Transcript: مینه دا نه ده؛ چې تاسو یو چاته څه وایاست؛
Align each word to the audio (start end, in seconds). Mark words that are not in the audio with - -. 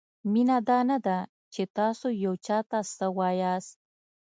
مینه 0.31 0.57
دا 0.67 0.79
نه 0.89 0.97
ده؛ 1.05 1.17
چې 1.53 1.63
تاسو 1.77 2.07
یو 2.25 2.33
چاته 2.45 2.79
څه 2.97 3.05
وایاست؛ 3.17 3.71